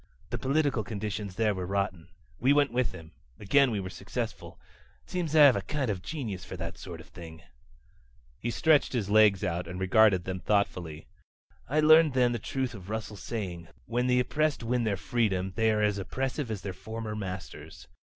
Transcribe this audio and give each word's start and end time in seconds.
The 0.31 0.39
political 0.39 0.83
conditions 0.83 1.35
there 1.35 1.53
were 1.53 1.67
rotten. 1.67 2.07
We 2.39 2.53
went 2.53 2.71
with 2.73 2.91
him. 2.91 3.11
Again 3.39 3.69
we 3.69 3.79
were 3.79 3.91
successful. 3.91 4.59
It 5.03 5.11
seems 5.11 5.35
I 5.35 5.43
have 5.43 5.55
a 5.55 5.61
kind 5.61 5.91
of 5.91 6.01
genius 6.01 6.43
for 6.43 6.57
that 6.57 6.79
sort 6.79 6.99
of 6.99 7.09
thing." 7.09 7.43
He 8.39 8.49
stretched 8.49 8.93
out 8.93 8.93
his 8.97 9.11
legs 9.11 9.43
and 9.43 9.79
regarded 9.79 10.23
them 10.23 10.39
thoughtfully. 10.39 11.05
"I 11.69 11.81
learned 11.81 12.13
then 12.15 12.31
the 12.31 12.39
truth 12.39 12.73
of 12.73 12.89
Russell's 12.89 13.21
saying: 13.21 13.67
'When 13.85 14.07
the 14.07 14.19
oppressed 14.19 14.63
win 14.63 14.85
their 14.85 14.97
freedom 14.97 15.53
they 15.55 15.69
are 15.69 15.83
as 15.83 15.99
oppressive 15.99 16.49
as 16.49 16.63
their 16.63 16.73
former 16.73 17.15
masters.' 17.15 17.87